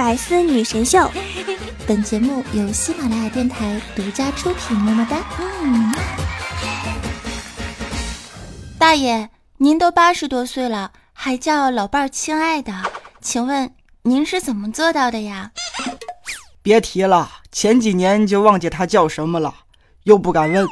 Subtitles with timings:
[0.00, 1.10] 百思女神秀，
[1.86, 4.74] 本节目由喜马拉雅电台独家出品。
[4.74, 5.18] 么么哒。
[5.62, 5.94] 嗯，
[8.78, 9.28] 大爷，
[9.58, 12.72] 您都八十多岁了，还叫老伴儿亲爱的，
[13.20, 15.50] 请问您是怎么做到的呀？
[16.62, 19.54] 别提了，前几年就忘记他叫什么了，
[20.04, 20.66] 又不敢问。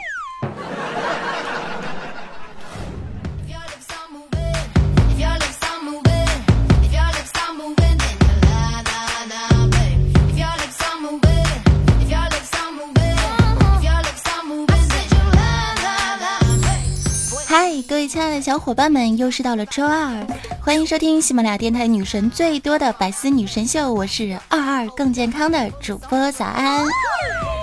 [18.09, 20.27] 亲爱的小伙伴们，又是到了周二，
[20.63, 26.87] 欢迎收听喜马拉雅电台女神最多的百思女神秀，我是二二更健康的主播早安，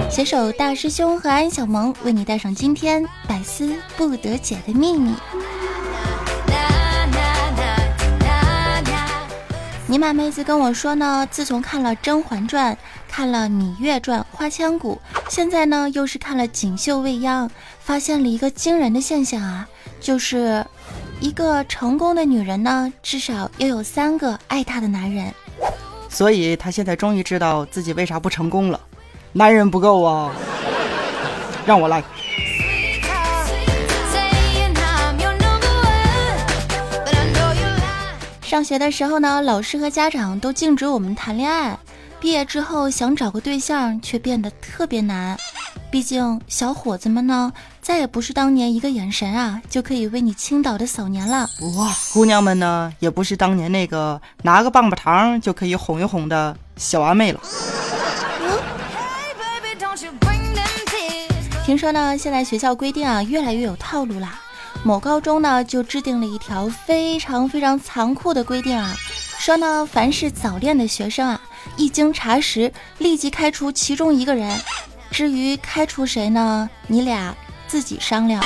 [0.07, 5.15] 携手大师兄和安小萌为你带上今天百思不得解的秘密。
[9.87, 12.71] 尼玛妹子跟我说呢，自从看了《甄嬛传》，
[13.07, 19.67] 看了《芈月传》《花千骨》，现在呢又是看了《锦绣未央》，发现了一个惊人的现象啊，
[20.05, 20.63] 就是
[21.19, 25.33] 一个成功的女人呢，至少要有三个爱她的男人。
[26.07, 28.79] 所以她现在终于知道自己为啥不成功了，
[29.31, 30.31] 男人不够啊！
[31.65, 32.03] 让我来。
[38.43, 41.75] 上学的时候呢，老师和家长都禁止我们谈恋爱。
[42.19, 45.35] 毕业之后想找个对象却变得特别难，
[45.91, 47.51] 毕竟小伙子们呢，
[47.85, 51.47] 再也不是当年一个眼神啊就可以为你倾倒的嫂年了。
[51.77, 57.39] 哇，姑娘们呢，也不是当年那个拿个棒棒糖就可以哄一哄的小阿妹了。
[61.63, 64.41] 听说呢，现在学校规定啊，越来越有套路啦。
[64.83, 68.95] 某高中呢就制定了一条非常非常残酷的规定啊，
[69.37, 71.39] 说呢凡是早恋的学生啊，
[71.77, 74.59] 一经查实，立即开除其中一个人。
[75.11, 77.33] 至于开除谁呢，你俩
[77.67, 78.43] 自己商量。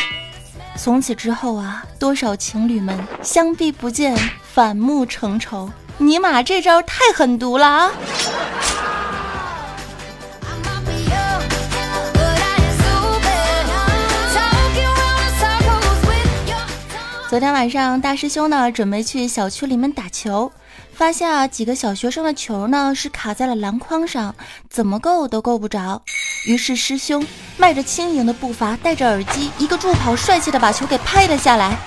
[0.76, 4.18] 从此之后啊，多少情侣们相避不见，
[4.54, 5.70] 反目成仇。
[5.98, 7.92] 尼玛，这招太狠毒了啊！
[17.30, 20.52] 昨天晚上，大师兄呢准备去小区里面打球，
[21.00, 24.36] 发现啊几个小学生的球呢是卡在了篮筐上，
[24.70, 26.02] 怎么够都够不着。
[26.46, 31.78] 于是师兄迈着轻盈的步伐，戴着耳机，一个助跑，帅气的把球给拍了下来。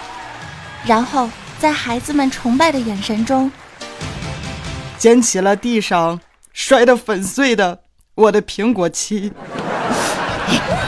[0.87, 1.29] 然后
[1.59, 3.53] 在孩子们崇拜的眼神中，
[4.97, 6.19] 捡起了地上
[6.55, 7.83] 摔得粉碎的
[8.15, 9.31] 我的苹果七。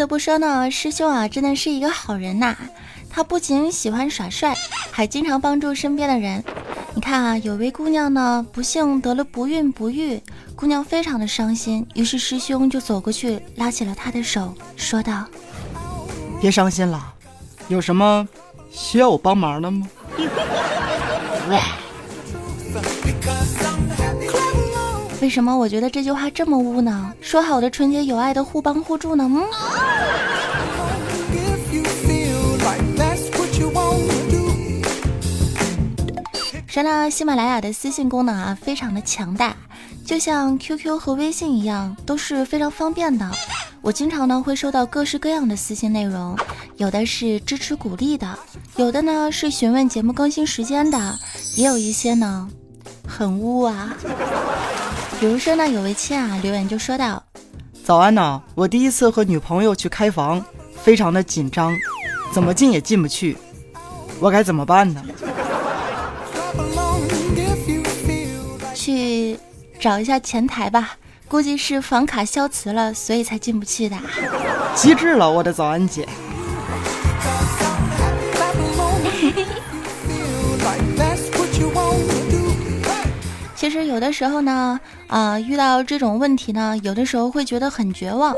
[0.00, 2.56] 得不说呢，师兄啊，真的是一个好人呐。
[3.10, 4.56] 他不仅喜欢耍帅，
[4.90, 6.42] 还经常帮助身边的人。
[6.94, 10.18] 你看啊，有位姑娘呢，不幸得了不孕不育，
[10.56, 11.86] 姑娘非常的伤心。
[11.94, 15.26] 于是师兄就走过去，拉起了她的手，说道
[16.40, 17.12] ：“别伤心了，
[17.68, 18.26] 有什么
[18.70, 19.86] 需要我帮忙的吗？”
[25.20, 27.12] 为什么我觉得这句话这么污呢？
[27.20, 29.30] 说好的纯洁友爱的互帮互助呢？
[29.30, 29.44] 嗯。
[36.66, 39.54] 说呢，喜马拉雅的私信功能啊，非常的强大，
[40.06, 43.30] 就像 QQ 和微信一样，都是非常方便的。
[43.82, 46.34] 我经常呢会收到各式各样的私信内容，
[46.78, 48.38] 有的是支持鼓励的，
[48.76, 51.18] 有的呢是询问节目更新时间的，
[51.56, 52.48] 也有一些呢
[53.06, 53.94] 很污啊。
[55.20, 57.22] 比如说呢，有位亲啊留言就说道
[57.84, 60.42] ：“早安呐，我第一次和女朋友去开房，
[60.82, 61.76] 非常的紧张，
[62.32, 63.36] 怎么进也进不去，
[64.18, 65.04] 我该怎么办呢？”
[68.74, 69.38] 去
[69.78, 70.96] 找一下前台吧，
[71.28, 73.98] 估计是房卡消磁了，所以才进不去的。
[74.74, 76.08] 机智了，我的早安姐。
[83.60, 88.34] 其实有的时候呢，啊，遇到这种问题呢，有的时候会觉得很绝望，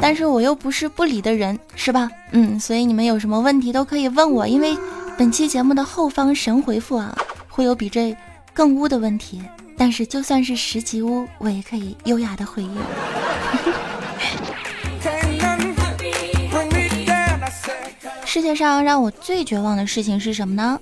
[0.00, 2.10] 但是我又不是不理的人，是吧？
[2.30, 4.74] 嗯，所以你们有什么问题都可以问我，因为
[5.18, 7.14] 本期节目的后方神回复啊，
[7.50, 8.16] 会有比这
[8.54, 9.42] 更污的问题，
[9.76, 12.74] 但是就算是十级污，我也可以优雅的回应。
[18.24, 20.80] 世界上让我最绝望的事情是什么呢？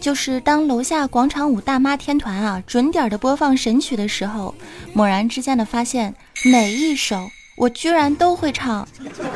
[0.00, 4.54] 就是当楼下广场舞大妈天团啊准点的播放神曲的时候，
[4.94, 6.14] 猛然之间的发现
[6.44, 8.88] 每一首我居然都会唱，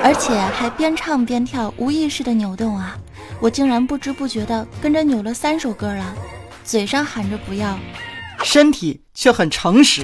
[0.02, 2.96] 而且还边唱边跳，无意识的扭动啊！
[3.40, 6.14] 我竟然不知不觉的跟着扭了三首歌了，
[6.64, 7.78] 嘴上喊着不要。
[8.42, 10.02] 身体却很诚实。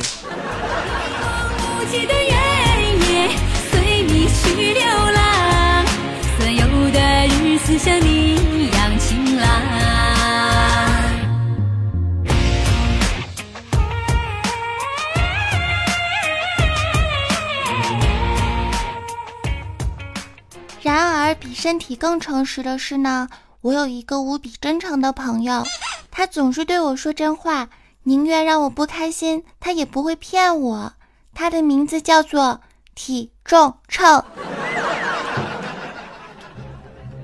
[21.60, 23.28] 身体更诚实的是呢，
[23.60, 25.62] 我有一个无比真诚的朋友，
[26.10, 27.68] 他总是对我说真话。
[28.04, 30.94] 宁愿让我不开心，他也不会骗我。
[31.34, 32.62] 他的名字叫做
[32.94, 34.24] 体重秤。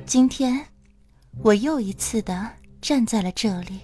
[0.05, 0.67] 今天，
[1.43, 2.51] 我又一次的
[2.83, 3.81] 站在了这里，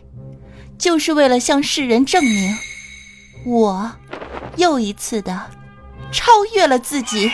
[0.76, 2.54] 就是为了向世人证明，
[3.46, 3.90] 我
[4.58, 5.50] 又一次的
[6.12, 7.32] 超越了自己。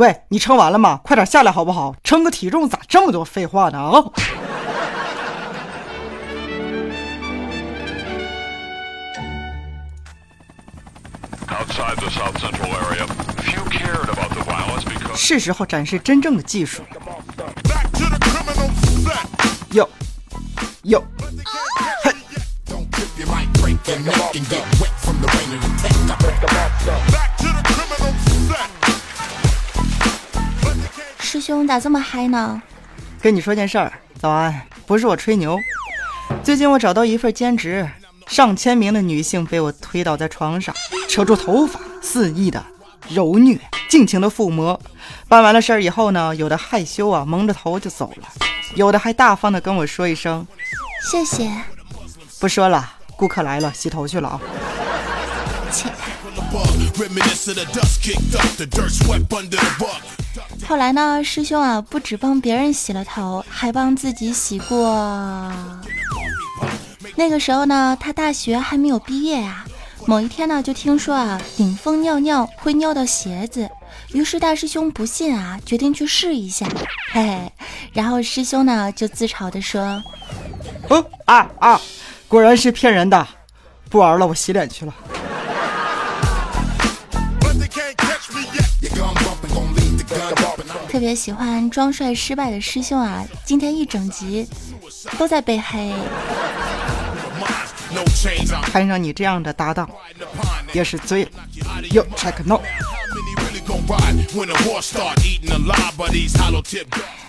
[0.00, 0.98] 喂，你称完了吗？
[1.04, 1.94] 快点下来好不好？
[2.02, 3.78] 称个体重咋这么多废话呢？
[3.78, 3.92] 啊！
[15.14, 16.82] 是时候展示真正的技术。
[19.72, 19.86] 哟
[20.84, 21.04] 哟，
[22.02, 22.14] 嘿！
[31.50, 32.62] 兄咋这么嗨呢？
[33.20, 35.58] 跟你说件事儿，早安，不是我吹牛。
[36.44, 37.90] 最近我找到一份兼职，
[38.28, 40.72] 上千名的女性被我推倒在床上，
[41.08, 42.64] 扯住头发，肆意的
[43.08, 43.58] 揉虐，
[43.88, 44.80] 尽情的抚摸。
[45.26, 48.28] 办完了事儿以后呢，有的害羞啊，蒙着头就走了；
[48.76, 50.46] 有的还大方的跟我说一声
[51.10, 51.50] 谢谢。
[52.38, 54.40] 不说了，顾客来了，洗头去了啊。
[55.72, 55.90] 切。
[60.66, 65.52] 后来呢，师兄啊，不止帮别人洗了头，还帮自己洗过。
[67.16, 69.64] 那个时候呢，他大学还没有毕业啊。
[70.06, 73.68] 某一天呢，就听说啊，顶风尿尿会尿到鞋子，
[74.12, 76.66] 于是大师兄不信啊，决定去试一下。
[77.12, 77.52] 嘿嘿，
[77.92, 80.02] 然后师兄呢，就自嘲的说
[80.88, 81.80] ：“哦 啊啊，
[82.28, 83.26] 果然是骗人的，
[83.90, 84.94] 不玩了，我洗脸去了。”
[90.90, 94.46] 特别喜欢装帅失败的师兄啊，今天一整集
[95.16, 95.92] 都在被黑。
[98.72, 99.88] 摊上你这样的搭档，
[100.72, 101.30] 也是醉了。
[101.92, 102.60] 哟，check no。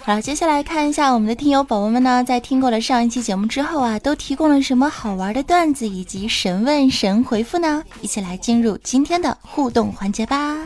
[0.04, 7.84] 好，接下来看一下我们的听友宝宝们呢，在听过了上一期节目之后啊，都提供了什么好玩的段子以及神问神回复呢？
[8.02, 10.58] 一起来进入今天的互动环节吧。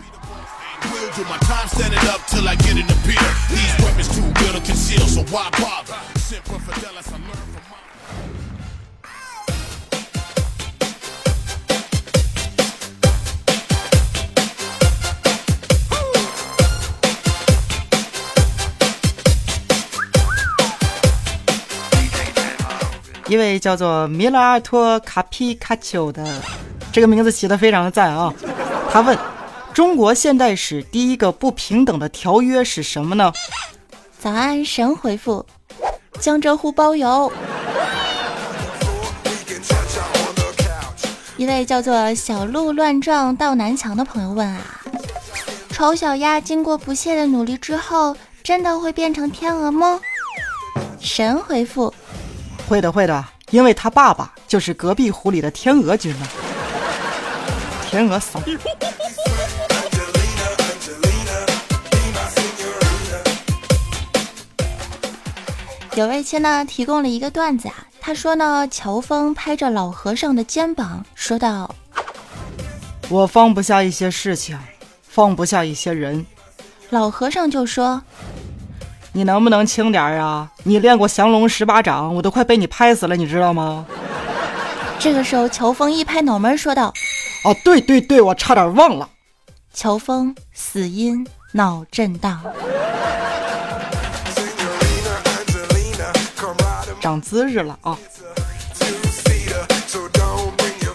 [23.28, 26.24] 一位叫做米拉尔托卡皮卡丘的，
[26.92, 28.32] 这个名字起的非常的赞啊！
[28.92, 29.35] 他问。
[29.76, 33.34] 中国现代史第一个不平等的条约是什么呢？
[34.18, 35.46] 早安神回复：
[36.18, 37.30] 江浙沪包邮。
[41.36, 44.62] 一位叫做小鹿乱撞到南墙的朋友问啊：
[45.72, 50.00] 丑小鸭经过不懈的努力之后，真的会变成天鹅吗？
[51.02, 51.94] 神回复：
[52.70, 56.26] 会的会的，因为他爸爸就是隔壁湖里的天鹅君呢。
[57.90, 58.40] 天鹅嫂。
[65.96, 71.74] 有位亲呢提供了一个段子啊，他说呢，乔峰拍着老和尚的肩膀说道
[73.08, 74.60] ：“我放不下一些事情，
[75.02, 76.26] 放不下一些人。”
[76.92, 78.02] 老和尚就说
[79.14, 80.52] ：“你能不能轻点啊？
[80.64, 83.86] 你练过降龙十八掌，我都快被你拍死了，你知道吗？”
[85.00, 86.94] 这个时候，乔峰一拍脑门说道
[87.46, 89.10] ：“哦，对对对，我差点忘了。”
[89.74, 92.42] 乔峰死因脑震荡。
[97.06, 97.96] 长姿势了啊！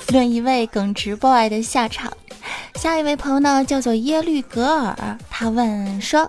[0.08, 2.12] 论一位耿直 boy 的下场，
[2.74, 6.28] 下一位朋友呢叫做耶律格尔，他问说：“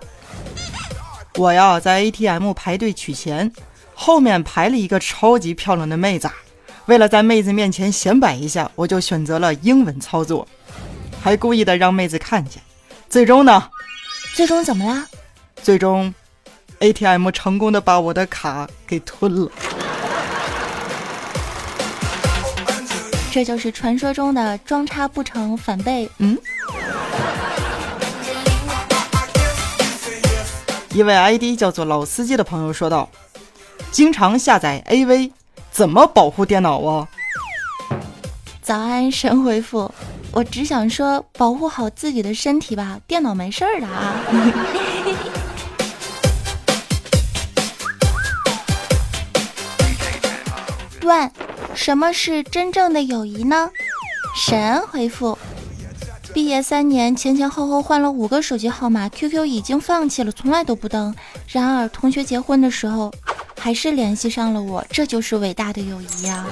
[1.33, 3.51] 我呀在 ATM 排队取钱，
[3.95, 6.29] 后面排了一个超级漂亮的妹子，
[6.85, 10.47] 为了在妹子面前显摆一下，我就选择了英文操作，
[11.23, 12.61] 还故意的让妹子看见。
[13.09, 13.67] 最终呢？
[14.35, 15.07] 最终怎么了？
[15.63, 16.13] 最终
[16.81, 19.49] ，ATM 成功的把我的卡给吞了。”
[23.31, 26.09] 这就是传说中的装叉不成反被。
[26.17, 26.37] 嗯，
[30.93, 33.09] 一位 ID 叫做老司机的朋友说道
[33.89, 35.31] ：“经常下载 AV，
[35.71, 37.07] 怎么保护电脑啊？”
[38.61, 39.89] 早安神回复：
[40.33, 44.15] 我只想说，保护好自己的身体吧，电脑没事儿的啊。
[51.11, 51.31] 问。
[51.75, 53.69] 什么是真正的友谊呢？
[54.33, 55.37] 神回复：
[56.33, 61.13] 毕业三年，前前后后换了五个手机号码，QQ 已经放弃了，从来都不登。
[61.47, 63.11] 然而同学结婚的时候，
[63.59, 66.45] 还是联系上了我，这就是伟大的友谊呀！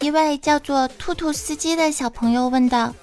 [0.00, 2.94] 一位叫做兔兔司机的小朋友问道。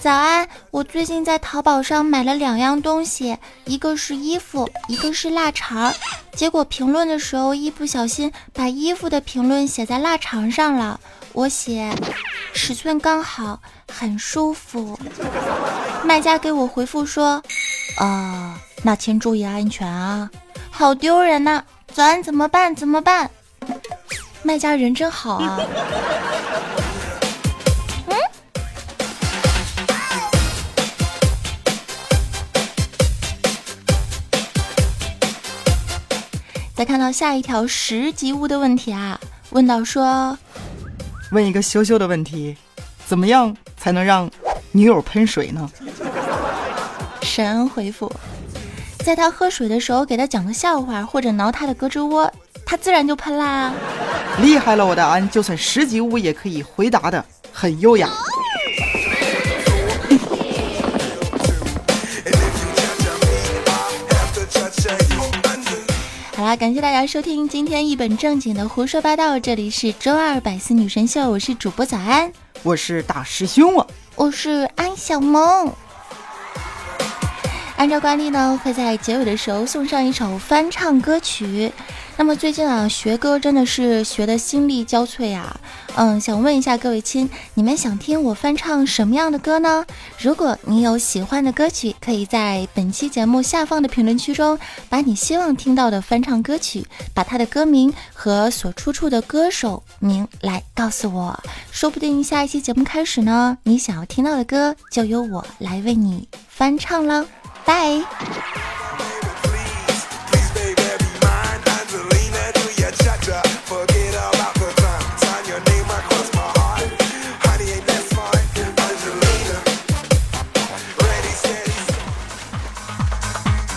[0.00, 5.92] 早安，我最近在淘宝上买了两样东西，一个是衣服，一个是腊肠。
[6.32, 11.00] 结果评论的时候一不小心把衣服的评论写在腊肠上了。
[11.32, 11.92] 我写
[12.54, 13.58] 尺寸刚好，
[13.92, 14.98] 很舒服。
[16.04, 17.42] 卖家给我回复说，
[17.96, 20.30] 啊，那请注意安全啊。
[20.70, 21.62] 好丢人呐！
[21.92, 22.72] 早安怎么办？
[22.74, 23.28] 怎么办？
[24.44, 25.58] 卖家人真好啊。
[36.78, 39.18] 再看到下一条十级屋的问题啊，
[39.50, 40.38] 问到说，
[41.32, 42.56] 问一个羞羞的问题，
[43.04, 44.30] 怎么样才能让
[44.70, 45.68] 女友喷水呢？
[47.20, 48.08] 神回复，
[49.00, 52.32] 在他喝水的时候给他讲个笑话，或者挠他的胳肢窝，
[52.64, 53.72] 他自然就喷啦。
[54.40, 58.08] 厉害了，我的安，就算十级屋也可以回答的很优雅。
[66.56, 73.86] 感谢大家收听今天一本正经的胡说八道，这里是周二百思女神秀，我是主播早安，我是大师兄啊，
[74.16, 75.70] 我是安小萌。
[77.78, 81.72] 按照惯例呢，会在结尾的时候送上一首翻唱歌曲。
[82.16, 85.56] 那么最近啊，学歌真的是学的心力交瘁啊。
[85.94, 89.86] 嗯，想问一下各位亲，你们想听我翻唱什么样的歌呢？
[90.18, 94.58] 如果你有喜欢的歌曲，可以在本期节目下方的评论区中，
[94.88, 107.24] 把你希望听到的翻唱歌曲，把它的歌名和所出处的歌手名来告诉我，说不定下一期节目开始呢，你想要听到的歌就由我来为你翻唱了。
[107.68, 108.00] 拜。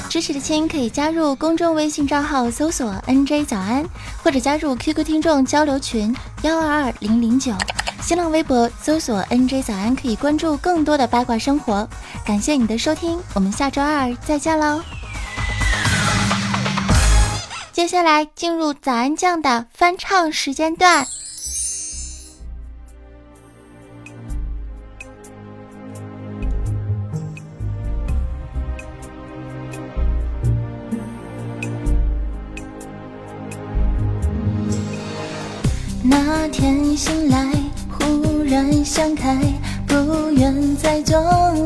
[0.10, 3.84] 支持的亲可以加入公众微信账号搜索 “nj 早安”，
[4.24, 7.54] 或者加入 QQ 听众交流群幺二二零零九。
[8.04, 11.88] 新浪微博搜索 “nj 早安”，可以关注更多的八卦生活。
[12.26, 14.82] 感谢你的收听，我们下周二再见喽！
[17.72, 21.06] 接下来进入早安酱的翻唱时间段。
[39.16, 39.36] 开，
[39.88, 41.20] 不愿再做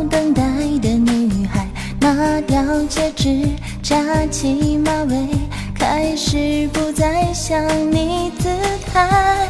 [0.10, 0.42] 等待
[0.82, 1.68] 的女孩。
[2.00, 3.50] 拿掉戒指，
[3.82, 3.96] 扎
[4.28, 5.28] 起马尾，
[5.74, 7.60] 开始不再想
[7.92, 8.50] 你姿
[8.92, 9.48] 态。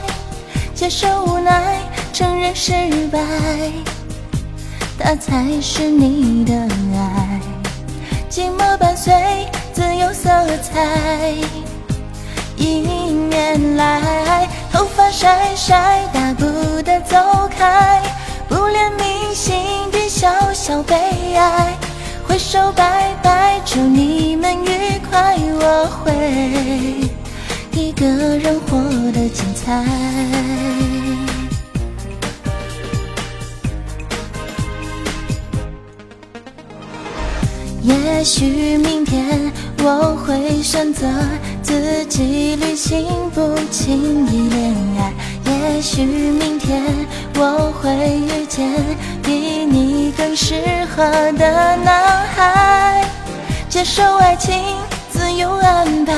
[0.74, 1.80] 接受无奈，
[2.14, 2.72] 承认失
[3.12, 3.20] 败，
[4.98, 7.40] 它才是你的爱。
[8.30, 9.14] 寂寞伴随，
[9.74, 11.65] 自由色彩。
[12.58, 14.48] 一年来。
[14.72, 16.46] 头发甩甩，大步
[16.82, 17.18] 的走
[17.50, 18.02] 开，
[18.50, 19.56] 不怜悯心
[19.92, 20.96] 底小小悲
[21.36, 21.74] 哀，
[22.28, 27.10] 挥手拜拜，祝你们愉快，我会
[27.72, 28.78] 一个人活
[29.12, 29.86] 得精彩。
[37.82, 39.52] 也许明天
[39.84, 41.08] 我会选择
[41.66, 45.12] 自己旅行，不轻易恋爱。
[45.46, 46.84] 也许明天
[47.38, 48.72] 我会遇见
[49.24, 49.32] 比
[49.66, 50.62] 你更适
[50.96, 51.04] 合
[51.34, 53.04] 的男孩，
[53.68, 54.64] 接受爱情
[55.10, 56.14] 自由安排，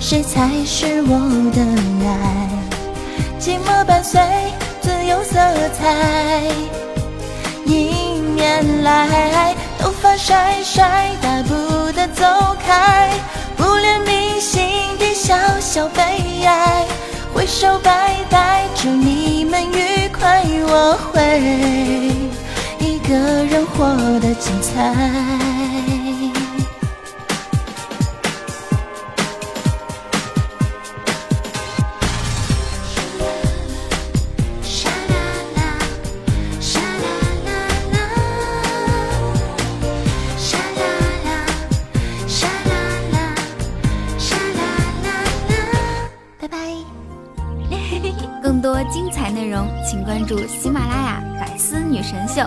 [0.00, 1.16] 谁才是我
[1.54, 1.62] 的
[2.04, 2.48] 爱？
[3.38, 4.20] 寂寞伴随
[4.80, 5.38] 自由色
[5.78, 6.42] 彩，
[7.64, 9.54] 迎面来。
[9.78, 12.24] 头发甩甩，大步的走
[12.66, 13.12] 开，
[13.76, 16.00] 怜悯心的小小悲
[16.44, 16.86] 哀，
[17.32, 21.20] 挥手拜拜，祝你们愉快，我会
[22.78, 25.97] 一个人活得精彩。
[50.28, 52.42] 注喜马拉雅《百思女神秀》。